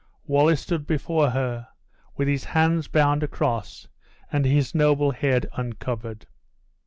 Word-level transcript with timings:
Wallace 0.25 0.61
stood 0.61 0.87
before 0.87 1.29
her, 1.29 1.67
with 2.17 2.27
his 2.27 2.43
hands 2.43 2.87
bound 2.87 3.21
across 3.21 3.87
and 4.31 4.45
his 4.45 4.73
noble 4.73 5.11
head 5.11 5.45
uncovered. 5.53 6.25